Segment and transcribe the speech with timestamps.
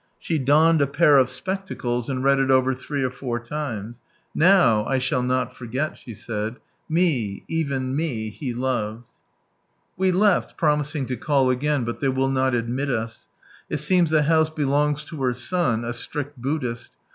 [0.17, 4.01] She donned a pair of spectacles, and read it over three or four times,
[4.33, 6.55] "Now I shall not forget," she said."
[6.89, 9.03] Me, even me He loved!"
[9.99, 13.27] We left, promising to call again, but they will not admit us.
[13.69, 16.89] It seems the house belongs to her son, a strict Buddhist.